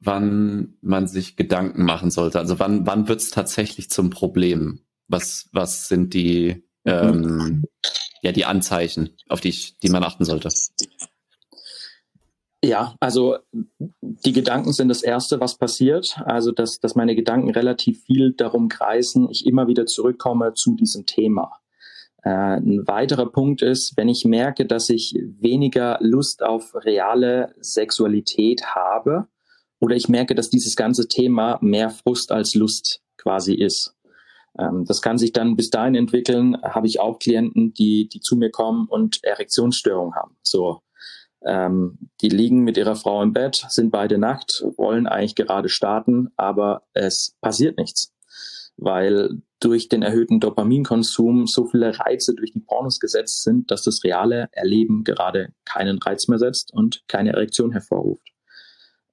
[0.00, 2.38] wann man sich Gedanken machen sollte?
[2.38, 4.80] Also wann, wann wird es tatsächlich zum Problem?
[5.08, 7.64] Was, was sind die ähm,
[8.22, 10.48] ja, die Anzeichen, auf die, ich, die man achten sollte?
[12.62, 13.38] Ja, also
[14.00, 16.20] die Gedanken sind das Erste, was passiert.
[16.26, 21.06] Also, dass, dass meine Gedanken relativ viel darum kreisen, ich immer wieder zurückkomme zu diesem
[21.06, 21.52] Thema.
[22.22, 28.74] Äh, ein weiterer Punkt ist, wenn ich merke, dass ich weniger Lust auf reale Sexualität
[28.74, 29.26] habe
[29.80, 33.94] oder ich merke, dass dieses ganze Thema mehr Frust als Lust quasi ist.
[34.58, 38.36] Ähm, das kann sich dann bis dahin entwickeln, habe ich auch Klienten, die, die zu
[38.36, 40.36] mir kommen und Erektionsstörungen haben.
[40.42, 40.82] So,
[41.44, 46.28] ähm, die liegen mit ihrer Frau im Bett, sind beide nackt, wollen eigentlich gerade starten,
[46.36, 48.12] aber es passiert nichts,
[48.76, 54.04] weil durch den erhöhten Dopaminkonsum so viele Reize durch die Pornos gesetzt sind, dass das
[54.04, 58.30] reale Erleben gerade keinen Reiz mehr setzt und keine Erektion hervorruft.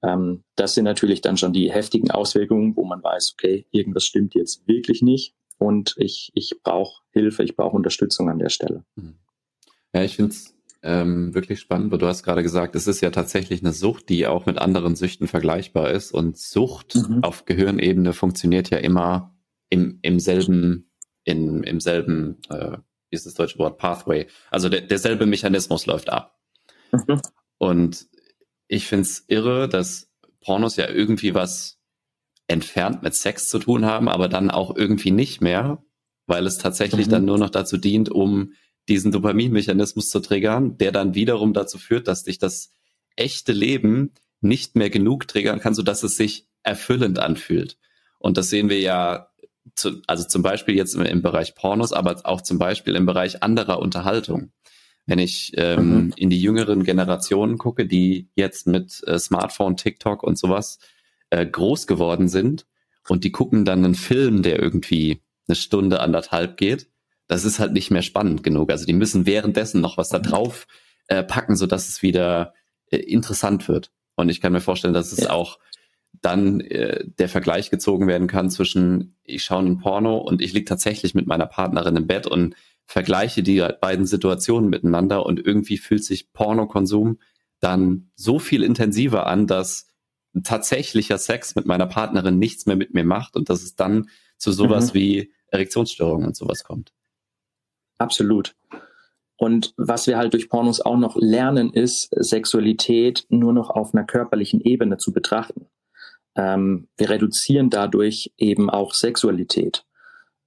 [0.02, 4.34] Ähm, das sind natürlich dann schon die heftigen Auswirkungen, wo man weiß, okay, irgendwas stimmt
[4.34, 8.84] jetzt wirklich nicht und ich, ich brauche Hilfe, ich brauche Unterstützung an der Stelle.
[8.96, 9.18] Mhm.
[9.92, 13.10] Ja, ich finde es ähm, wirklich spannend, weil du hast gerade gesagt, es ist ja
[13.10, 17.24] tatsächlich eine Sucht, die auch mit anderen Süchten vergleichbar ist und Sucht mhm.
[17.24, 19.36] auf Gehirnebene funktioniert ja immer
[19.70, 20.90] im, im selben,
[21.24, 22.78] in, im selben, äh,
[23.10, 24.28] wie ist das deutsche Wort, Pathway.
[24.50, 26.38] Also der, derselbe Mechanismus läuft ab.
[26.92, 27.20] Mhm.
[27.58, 28.06] Und
[28.68, 31.78] ich find's irre, dass Pornos ja irgendwie was
[32.46, 35.82] entfernt mit Sex zu tun haben, aber dann auch irgendwie nicht mehr,
[36.26, 37.10] weil es tatsächlich mhm.
[37.10, 38.52] dann nur noch dazu dient, um
[38.88, 42.72] diesen Dopaminmechanismus zu triggern, der dann wiederum dazu führt, dass dich das
[43.16, 47.76] echte Leben nicht mehr genug triggern kann, sodass es sich erfüllend anfühlt.
[48.18, 49.30] Und das sehen wir ja,
[49.74, 53.42] zu, also zum Beispiel jetzt im, im Bereich Pornos, aber auch zum Beispiel im Bereich
[53.42, 54.52] anderer Unterhaltung.
[55.08, 56.12] Wenn ich ähm, mhm.
[56.16, 60.78] in die jüngeren Generationen gucke, die jetzt mit äh, Smartphone, TikTok und sowas
[61.30, 62.66] äh, groß geworden sind
[63.08, 66.88] und die gucken dann einen Film, der irgendwie eine Stunde, anderthalb geht,
[67.26, 68.70] das ist halt nicht mehr spannend genug.
[68.70, 70.66] Also die müssen währenddessen noch was da drauf
[71.06, 72.52] äh, packen, sodass es wieder
[72.90, 73.90] äh, interessant wird.
[74.14, 75.30] Und ich kann mir vorstellen, dass es ja.
[75.30, 75.58] auch
[76.20, 80.66] dann äh, der Vergleich gezogen werden kann zwischen ich schaue ein Porno und ich liege
[80.66, 82.54] tatsächlich mit meiner Partnerin im Bett und
[82.88, 87.18] vergleiche die beiden Situationen miteinander und irgendwie fühlt sich Pornokonsum
[87.60, 89.88] dann so viel intensiver an, dass
[90.42, 94.52] tatsächlicher Sex mit meiner Partnerin nichts mehr mit mir macht und dass es dann zu
[94.52, 94.98] sowas mhm.
[94.98, 96.92] wie Erektionsstörungen und sowas kommt.
[97.98, 98.54] Absolut.
[99.36, 104.04] Und was wir halt durch Pornos auch noch lernen, ist, Sexualität nur noch auf einer
[104.04, 105.66] körperlichen Ebene zu betrachten.
[106.36, 109.84] Ähm, wir reduzieren dadurch eben auch Sexualität.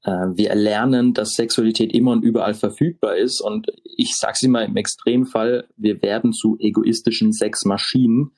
[0.04, 3.42] Äh, wir erlernen, dass Sexualität immer und überall verfügbar ist.
[3.42, 8.32] Und ich sage sie mal im Extremfall, wir werden zu egoistischen Sexmaschinen,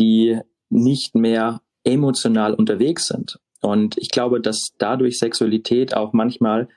[0.00, 0.38] die
[0.70, 3.38] nicht mehr emotional unterwegs sind.
[3.60, 6.68] Und ich glaube, dass dadurch Sexualität auch manchmal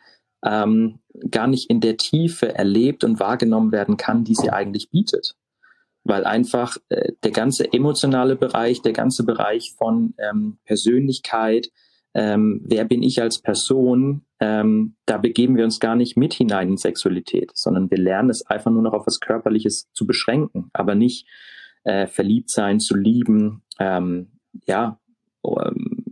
[0.43, 1.00] ähm,
[1.32, 5.36] gar nicht in der Tiefe erlebt und wahrgenommen werden kann, die sie eigentlich bietet.
[6.04, 11.71] Weil einfach äh, der ganze emotionale Bereich, der ganze Bereich von ähm, Persönlichkeit,
[12.15, 16.69] ähm, wer bin ich als Person, ähm, da begeben wir uns gar nicht mit hinein
[16.69, 20.95] in Sexualität, sondern wir lernen es einfach nur noch auf was Körperliches zu beschränken, aber
[20.95, 21.28] nicht
[21.84, 24.97] äh, verliebt sein, zu lieben, ähm, ja,
[25.43, 26.06] ähm,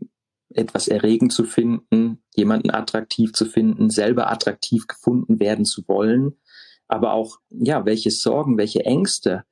[0.50, 6.34] etwas erregend zu finden, jemanden attraktiv zu finden, selber attraktiv gefunden werden zu wollen,
[6.90, 9.46] aber auch, ja, welche Sorgen, welche Ängste,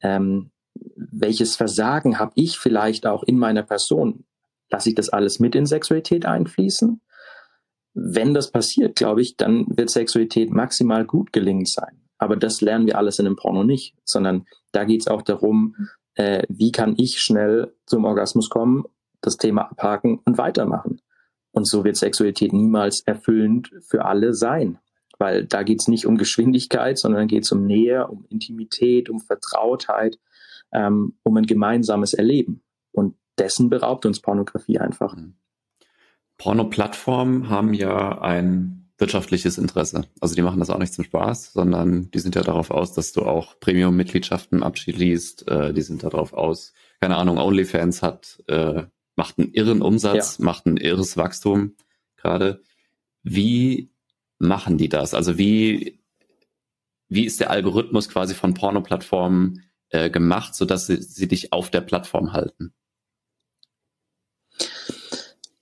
[0.00, 0.52] ähm,
[0.96, 4.24] welches Versagen habe ich vielleicht auch in meiner Person?
[4.70, 7.00] Lasse ich das alles mit in Sexualität einfließen?
[7.94, 12.02] Wenn das passiert, glaube ich, dann wird Sexualität maximal gut gelingend sein.
[12.18, 15.74] Aber das lernen wir alles in dem Porno nicht, sondern da geht es auch darum,
[16.14, 18.84] äh, wie kann ich schnell zum Orgasmus kommen,
[19.20, 21.00] das Thema abhaken und weitermachen.
[21.52, 24.78] Und so wird Sexualität niemals erfüllend für alle sein.
[25.18, 29.20] Weil da geht es nicht um Geschwindigkeit, sondern geht es um Nähe, um Intimität, um
[29.20, 30.18] Vertrautheit,
[30.72, 32.62] ähm, um ein gemeinsames Erleben.
[32.92, 35.16] Und dessen beraubt uns Pornografie einfach.
[35.16, 35.34] Mhm.
[36.38, 40.04] Porno-Plattformen haben ja ein wirtschaftliches Interesse.
[40.20, 43.12] Also die machen das auch nicht zum Spaß, sondern die sind ja darauf aus, dass
[43.12, 45.48] du auch Premium-Mitgliedschaften abschließt.
[45.48, 50.44] Äh, die sind darauf aus, keine Ahnung, OnlyFans hat, äh, macht einen irren Umsatz, ja.
[50.44, 51.76] macht ein irres Wachstum
[52.16, 52.62] gerade.
[53.22, 53.92] Wie
[54.38, 55.14] machen die das?
[55.14, 56.00] Also wie,
[57.08, 61.80] wie ist der Algorithmus quasi von Porno-Plattformen äh, gemacht, sodass sie, sie dich auf der
[61.80, 62.72] Plattform halten?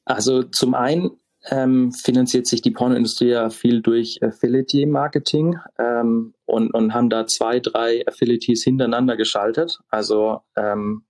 [0.06, 1.10] Also zum einen
[1.50, 7.60] ähm, finanziert sich die Pornoindustrie ja viel durch Affiliate-Marketing ähm, und, und haben da zwei,
[7.60, 9.78] drei Affiliates hintereinander geschaltet.
[9.90, 11.04] Also ähm,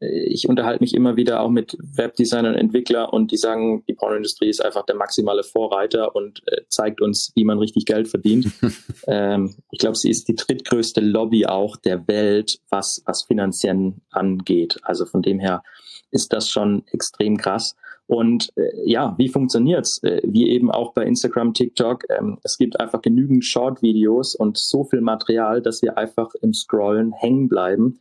[0.00, 4.48] ich unterhalte mich immer wieder auch mit Webdesignern und Entwicklern und die sagen, die Pornoindustrie
[4.48, 8.50] ist einfach der maximale Vorreiter und äh, zeigt uns, wie man richtig Geld verdient.
[9.06, 14.78] ähm, ich glaube, sie ist die drittgrößte Lobby auch der Welt, was, was Finanzieren angeht.
[14.82, 15.62] Also von dem her
[16.10, 17.76] ist das schon extrem krass.
[18.10, 20.02] Und äh, ja, wie funktioniert's?
[20.02, 22.02] Äh, wie eben auch bei Instagram, TikTok.
[22.10, 27.12] Ähm, es gibt einfach genügend Short-Videos und so viel Material, dass wir einfach im Scrollen
[27.12, 28.00] hängen bleiben.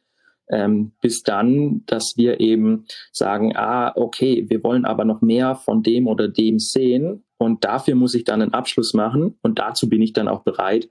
[0.50, 5.84] Ähm, bis dann, dass wir eben sagen, ah, okay, wir wollen aber noch mehr von
[5.84, 10.02] dem oder dem sehen und dafür muss ich dann einen Abschluss machen und dazu bin
[10.02, 10.90] ich dann auch bereit,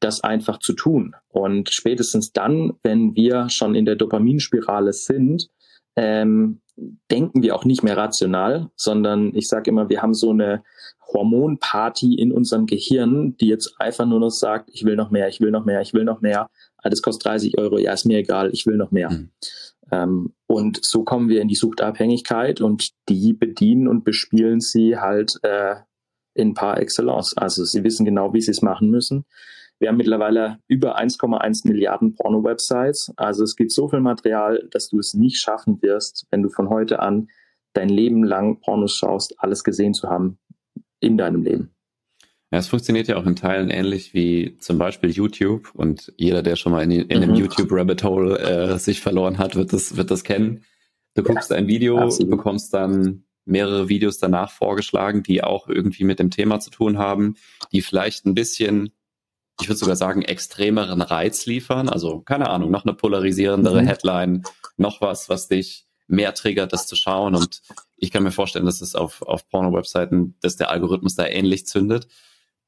[0.00, 1.14] das einfach zu tun.
[1.28, 5.50] Und spätestens dann, wenn wir schon in der Dopaminspirale sind,
[5.96, 6.60] ähm,
[7.10, 10.62] denken wir auch nicht mehr rational, sondern ich sage immer, wir haben so eine
[11.12, 15.40] Hormonparty in unserem Gehirn, die jetzt einfach nur noch sagt, ich will noch mehr, ich
[15.40, 16.50] will noch mehr, ich will noch mehr.
[16.78, 19.10] Ah, das kostet 30 Euro, ja, ist mir egal, ich will noch mehr.
[19.10, 19.30] Mhm.
[19.90, 25.38] Ähm, und so kommen wir in die Suchtabhängigkeit und die bedienen und bespielen sie halt
[25.42, 25.76] äh,
[26.34, 27.36] in par excellence.
[27.36, 29.24] Also sie wissen genau, wie sie es machen müssen.
[29.78, 33.12] Wir haben mittlerweile über 1,1 Milliarden Porno-Websites.
[33.16, 36.70] Also es gibt so viel Material, dass du es nicht schaffen wirst, wenn du von
[36.70, 37.28] heute an
[37.74, 40.38] dein Leben lang Pornos schaust, alles gesehen zu haben
[41.00, 41.70] in deinem Leben.
[42.50, 46.56] Ja, es funktioniert ja auch in Teilen ähnlich wie zum Beispiel YouTube und jeder, der
[46.56, 47.36] schon mal in, in einem mhm.
[47.36, 50.64] YouTube-Rabbit Hole äh, sich verloren hat, wird das, wird das kennen.
[51.14, 52.30] Du guckst ja, ein Video, absolut.
[52.30, 57.34] bekommst dann mehrere Videos danach vorgeschlagen, die auch irgendwie mit dem Thema zu tun haben,
[57.72, 58.90] die vielleicht ein bisschen
[59.60, 61.88] ich würde sogar sagen, extremeren Reiz liefern.
[61.88, 63.86] Also, keine Ahnung, noch eine polarisierendere mhm.
[63.86, 64.42] Headline,
[64.76, 67.34] noch was, was dich mehr triggert, das zu schauen.
[67.34, 67.62] Und
[67.96, 72.06] ich kann mir vorstellen, dass es auf, auf Porno-Webseiten, dass der Algorithmus da ähnlich zündet.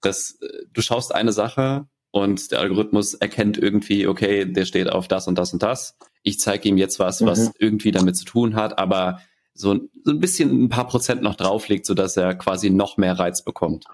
[0.01, 5.09] Dass äh, du schaust eine Sache und der Algorithmus erkennt irgendwie, okay, der steht auf
[5.09, 5.97] das und das und das.
[6.23, 7.27] Ich zeige ihm jetzt was, mhm.
[7.27, 9.21] was irgendwie damit zu tun hat, aber
[9.55, 13.43] so, so ein bisschen ein paar Prozent noch drauflegt, sodass er quasi noch mehr Reiz
[13.43, 13.87] bekommt.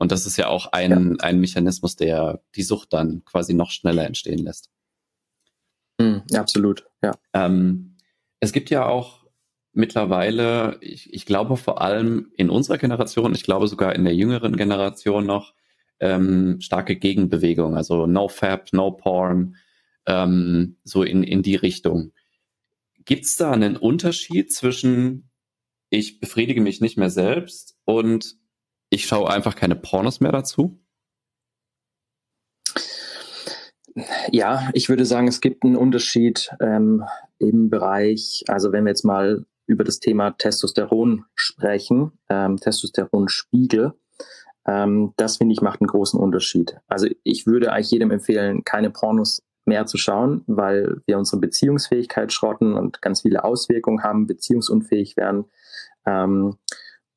[0.00, 1.16] Und das ist ja auch ein, ja.
[1.20, 4.70] ein Mechanismus, der die Sucht dann quasi noch schneller entstehen lässt.
[5.98, 7.12] Mhm, absolut, ja.
[7.34, 7.96] Ähm,
[8.40, 9.26] es gibt ja auch
[9.72, 14.56] mittlerweile, ich, ich glaube vor allem in unserer Generation, ich glaube sogar in der jüngeren
[14.56, 15.54] Generation noch,
[16.00, 19.56] ähm, starke Gegenbewegung, also No Fab, No Porn,
[20.06, 22.12] ähm, so in, in die Richtung.
[23.04, 25.30] Gibt es da einen Unterschied zwischen
[25.90, 28.36] ich befriedige mich nicht mehr selbst und
[28.90, 30.78] ich schaue einfach keine Pornos mehr dazu?
[34.30, 37.04] Ja, ich würde sagen, es gibt einen Unterschied ähm,
[37.38, 43.94] im Bereich, also wenn wir jetzt mal über das Thema Testosteron sprechen, ähm, Testosteronspiegel,
[44.66, 46.76] ähm, das finde ich macht einen großen Unterschied.
[46.86, 52.32] Also ich würde eigentlich jedem empfehlen, keine Pornos mehr zu schauen, weil wir unsere Beziehungsfähigkeit
[52.32, 55.44] schrotten und ganz viele Auswirkungen haben, beziehungsunfähig werden.
[56.06, 56.56] Ähm,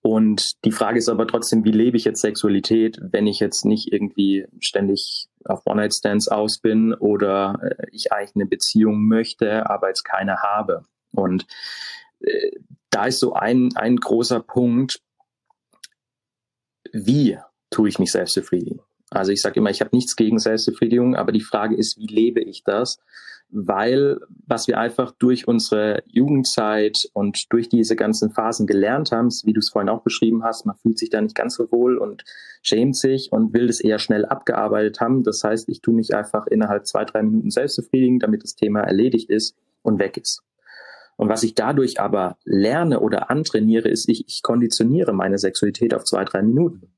[0.03, 3.93] und die Frage ist aber trotzdem, wie lebe ich jetzt Sexualität, wenn ich jetzt nicht
[3.93, 10.03] irgendwie ständig auf One-Night-Stands aus bin oder äh, ich eigentlich eine Beziehung möchte, aber jetzt
[10.03, 10.83] keine habe.
[11.11, 11.47] Und
[12.19, 12.51] äh,
[12.89, 14.99] da ist so ein, ein großer Punkt,
[16.91, 17.39] wie
[17.69, 18.81] tue ich mich selbst befriedigen?
[19.09, 22.41] Also ich sage immer, ich habe nichts gegen Selbstbefriedigung, aber die Frage ist, wie lebe
[22.41, 22.99] ich das?
[23.55, 29.53] Weil was wir einfach durch unsere Jugendzeit und durch diese ganzen Phasen gelernt haben, wie
[29.53, 32.23] du es vorhin auch beschrieben hast, man fühlt sich da nicht ganz so wohl und
[32.63, 35.23] schämt sich und will das eher schnell abgearbeitet haben.
[35.23, 38.81] Das heißt, ich tue mich einfach innerhalb zwei, drei Minuten selbst befriedigen, damit das Thema
[38.81, 40.41] erledigt ist und weg ist.
[41.15, 46.05] Und was ich dadurch aber lerne oder antrainiere, ist, ich, ich konditioniere meine Sexualität auf
[46.05, 46.91] zwei, drei Minuten.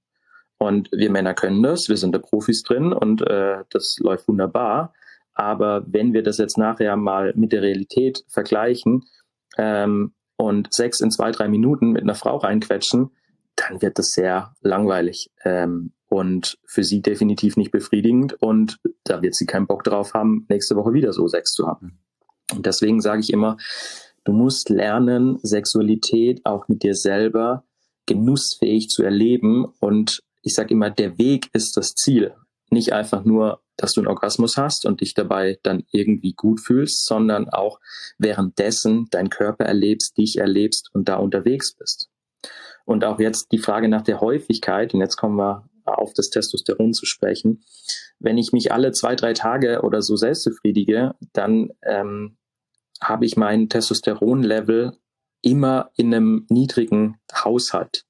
[0.57, 4.93] Und wir Männer können das, wir sind da Profis drin und äh, das läuft wunderbar.
[5.35, 9.03] Aber wenn wir das jetzt nachher mal mit der Realität vergleichen
[9.57, 13.11] ähm, und Sex in zwei, drei Minuten mit einer Frau reinquetschen,
[13.55, 19.35] dann wird das sehr langweilig ähm, und für sie definitiv nicht befriedigend und da wird
[19.35, 21.99] sie keinen Bock drauf haben, nächste Woche wieder so Sex zu haben.
[22.53, 23.57] Und deswegen sage ich immer,
[24.23, 27.63] du musst lernen, Sexualität auch mit dir selber
[28.05, 32.35] genussfähig zu erleben und ich sage immer, der Weg ist das Ziel.
[32.69, 37.05] Nicht einfach nur, dass du einen Orgasmus hast und dich dabei dann irgendwie gut fühlst,
[37.05, 37.79] sondern auch
[38.17, 42.09] währenddessen dein Körper erlebst, dich erlebst und da unterwegs bist.
[42.85, 46.93] Und auch jetzt die Frage nach der Häufigkeit, und jetzt kommen wir auf das Testosteron
[46.93, 47.63] zu sprechen.
[48.19, 52.37] Wenn ich mich alle zwei, drei Tage oder so selbst befriedige, dann ähm,
[53.01, 54.97] habe ich mein Testosteronlevel
[55.41, 58.04] immer in einem niedrigen Haushalt.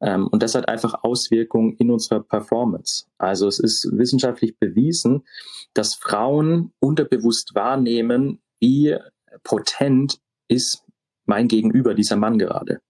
[0.00, 3.06] Ähm, und das hat einfach Auswirkungen in unserer Performance.
[3.18, 5.24] Also es ist wissenschaftlich bewiesen,
[5.74, 8.96] dass Frauen unterbewusst wahrnehmen, wie
[9.42, 10.82] potent ist
[11.24, 12.80] mein Gegenüber, dieser Mann gerade.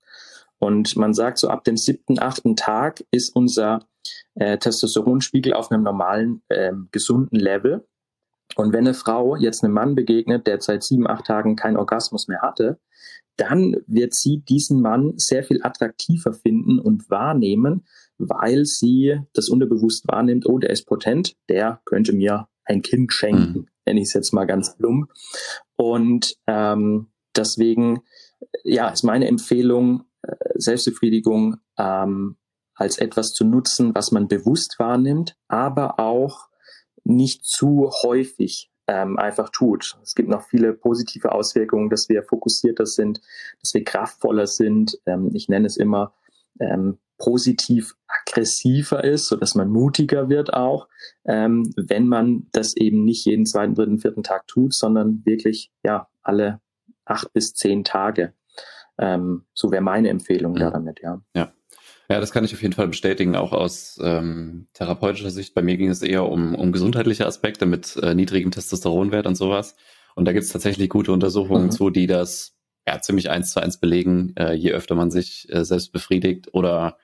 [0.59, 3.81] Und man sagt so ab dem siebten, achten Tag ist unser
[4.35, 7.87] äh, Testosteronspiegel auf einem normalen, äh, gesunden Level.
[8.57, 12.27] Und wenn eine Frau jetzt einem Mann begegnet, der seit sieben, acht Tagen keinen Orgasmus
[12.27, 12.81] mehr hatte,
[13.37, 17.85] dann wird sie diesen Mann sehr viel attraktiver finden und wahrnehmen,
[18.17, 23.59] weil sie das unterbewusst wahrnimmt, oh, der ist potent, der könnte mir ein Kind schenken,
[23.59, 23.67] mhm.
[23.85, 25.11] nenne ich es jetzt mal ganz plump.
[25.77, 28.01] Und ähm, deswegen,
[28.65, 32.37] ja, ist meine Empfehlung, äh, Selbstbefriedigung ähm,
[32.75, 36.49] als etwas zu nutzen, was man bewusst wahrnimmt, aber auch
[37.07, 39.99] nicht zu häufig ähm, einfach tut.
[40.03, 43.21] Es gibt noch viele positive Auswirkungen, dass wir fokussierter sind,
[43.61, 44.99] dass wir kraftvoller sind.
[45.07, 46.15] Ähm, ich nenne es immer
[46.61, 50.89] ähm, positiv aggressiver ist, so dass man mutiger wird auch,
[51.25, 56.09] ähm, wenn man das eben nicht jeden zweiten, dritten, vierten Tag tut, sondern wirklich ja
[56.23, 56.61] alle
[57.05, 58.35] acht bis zehn Tage.
[58.99, 60.59] Ähm, so wäre meine Empfehlung mhm.
[60.59, 61.21] da damit, ja.
[61.35, 61.53] Ja.
[62.09, 65.55] Ja, das kann ich auf jeden Fall bestätigen, auch aus ähm, therapeutischer Sicht.
[65.55, 69.75] Bei mir ging es eher um, um gesundheitliche Aspekte mit äh, niedrigem Testosteronwert und sowas.
[70.15, 71.71] Und da gibt es tatsächlich gute Untersuchungen mhm.
[71.71, 74.35] zu, die das ja ziemlich eins zu eins belegen.
[74.37, 76.97] Äh, je öfter man sich äh, selbst befriedigt oder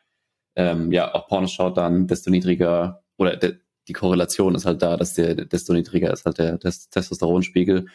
[0.54, 4.96] ähm, ja auch Pornos schaut, dann desto niedriger oder de, die Korrelation ist halt da,
[4.96, 7.86] dass der desto niedriger ist halt der Testosteronspiegel.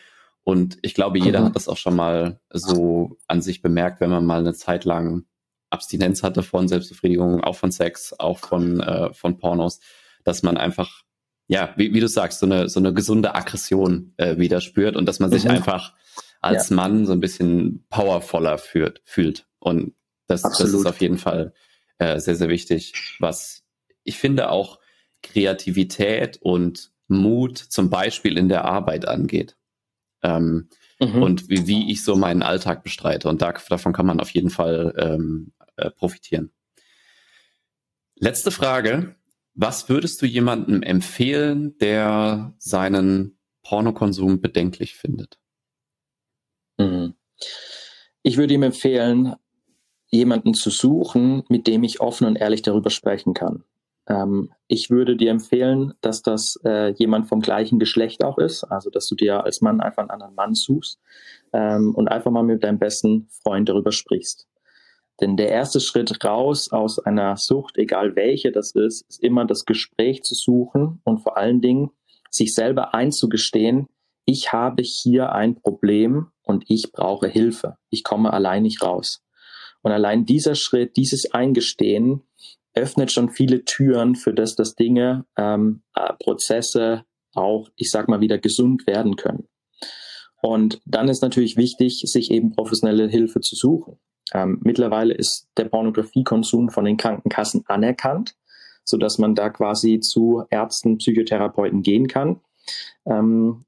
[0.43, 1.45] Und ich glaube, jeder mhm.
[1.45, 5.25] hat das auch schon mal so an sich bemerkt, wenn man mal eine Zeit lang
[5.69, 9.79] Abstinenz hatte von Selbstbefriedigung, auch von Sex, auch von, äh, von Pornos,
[10.23, 11.03] dass man einfach,
[11.47, 15.05] ja, wie, wie du sagst, so eine, so eine gesunde Aggression äh, wieder spürt und
[15.05, 15.51] dass man sich mhm.
[15.51, 15.93] einfach
[16.41, 16.75] als ja.
[16.75, 19.47] Mann so ein bisschen powervoller führt, fühlt.
[19.59, 19.93] Und
[20.27, 21.53] das, das ist auf jeden Fall
[21.97, 23.15] äh, sehr, sehr wichtig.
[23.19, 23.63] Was
[24.03, 24.79] ich finde auch
[25.23, 29.57] Kreativität und Mut zum Beispiel in der Arbeit angeht.
[30.23, 31.21] Ähm, mhm.
[31.21, 33.29] Und wie, wie ich so meinen Alltag bestreite.
[33.29, 36.51] Und da, davon kann man auf jeden Fall ähm, äh, profitieren.
[38.15, 39.15] Letzte Frage.
[39.53, 45.39] Was würdest du jemandem empfehlen, der seinen Pornokonsum bedenklich findet?
[46.77, 47.15] Mhm.
[48.21, 49.33] Ich würde ihm empfehlen,
[50.09, 53.63] jemanden zu suchen, mit dem ich offen und ehrlich darüber sprechen kann.
[54.07, 58.89] Ähm, ich würde dir empfehlen, dass das äh, jemand vom gleichen Geschlecht auch ist, also
[58.89, 60.99] dass du dir als Mann einfach einen anderen Mann suchst
[61.51, 64.47] ähm, und einfach mal mit deinem besten Freund darüber sprichst.
[65.19, 69.65] Denn der erste Schritt raus aus einer Sucht, egal welche das ist, ist immer das
[69.65, 71.91] Gespräch zu suchen und vor allen Dingen
[72.29, 73.87] sich selber einzugestehen,
[74.25, 77.77] ich habe hier ein Problem und ich brauche Hilfe.
[77.89, 79.23] Ich komme allein nicht raus.
[79.81, 82.23] Und allein dieser Schritt, dieses Eingestehen,
[82.75, 88.21] öffnet schon viele Türen für das, dass Dinge, ähm, äh, Prozesse auch, ich sag mal,
[88.21, 89.47] wieder gesund werden können.
[90.41, 93.97] Und dann ist natürlich wichtig, sich eben professionelle Hilfe zu suchen.
[94.33, 98.35] Ähm, mittlerweile ist der Pornografiekonsum von den Krankenkassen anerkannt,
[98.83, 102.41] so dass man da quasi zu Ärzten, Psychotherapeuten gehen kann.
[103.05, 103.65] Ähm,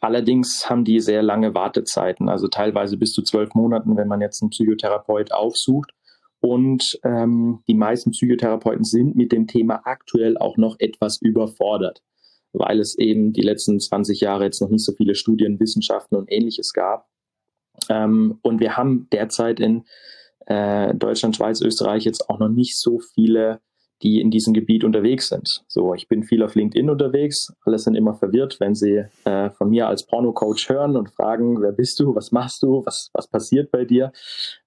[0.00, 4.42] allerdings haben die sehr lange Wartezeiten, also teilweise bis zu zwölf Monaten, wenn man jetzt
[4.42, 5.92] einen Psychotherapeut aufsucht.
[6.40, 12.02] und ähm, die meisten Psychotherapeuten sind mit dem Thema aktuell auch noch etwas überfordert,
[12.54, 16.32] weil es eben die letzten 20 Jahre jetzt noch nicht so viele Studien, Wissenschaften und
[16.32, 17.08] ähnliches gab.
[17.88, 19.84] Ähm, und wir haben derzeit in
[20.46, 23.60] äh, Deutschland, Schweiz, Österreich jetzt auch noch nicht so viele,
[24.02, 25.64] die in diesem Gebiet unterwegs sind.
[25.66, 27.52] So, ich bin viel auf LinkedIn unterwegs.
[27.64, 31.72] Alle sind immer verwirrt, wenn sie äh, von mir als Porno-Coach hören und fragen, wer
[31.72, 34.12] bist du, was machst du, was, was passiert bei dir.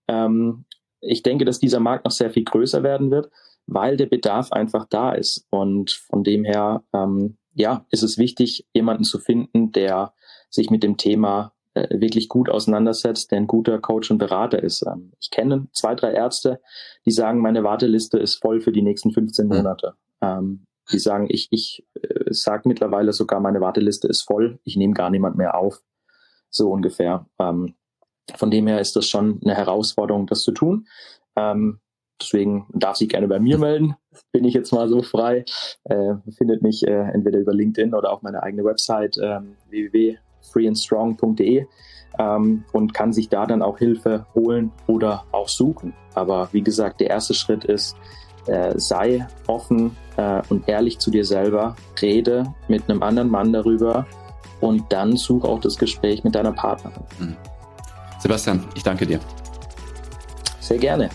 [0.07, 0.65] Ähm,
[1.01, 3.29] ich denke, dass dieser Markt noch sehr viel größer werden wird,
[3.67, 5.45] weil der Bedarf einfach da ist.
[5.51, 10.13] Und von dem her, ähm, ja, ist es wichtig, jemanden zu finden, der
[10.49, 14.85] sich mit dem Thema äh, wirklich gut auseinandersetzt, der ein guter Coach und Berater ist.
[14.85, 16.61] Ähm, ich kenne zwei, drei Ärzte,
[17.05, 19.57] die sagen, meine Warteliste ist voll für die nächsten 15 hm.
[19.57, 19.95] Monate.
[20.21, 24.93] Ähm, die sagen, ich, ich äh, sage mittlerweile sogar, meine Warteliste ist voll, ich nehme
[24.93, 25.81] gar niemand mehr auf.
[26.49, 27.25] So ungefähr.
[27.39, 27.73] Ähm,
[28.35, 30.87] von dem her ist das schon eine Herausforderung, das zu tun.
[31.35, 31.79] Ähm,
[32.21, 33.95] deswegen darf sie gerne bei mir melden.
[34.31, 35.45] Bin ich jetzt mal so frei.
[35.85, 41.65] Äh, findet mich äh, entweder über LinkedIn oder auf meiner eigenen Website ähm, www.freeandstrong.de
[42.19, 45.93] ähm, und kann sich da dann auch Hilfe holen oder auch suchen.
[46.15, 47.95] Aber wie gesagt, der erste Schritt ist,
[48.47, 54.07] äh, sei offen äh, und ehrlich zu dir selber, rede mit einem anderen Mann darüber
[54.61, 57.03] und dann such auch das Gespräch mit deiner Partnerin.
[57.19, 57.35] Mhm.
[58.19, 59.19] Sebastian, ich danke dir.
[60.59, 61.09] Sehr gerne.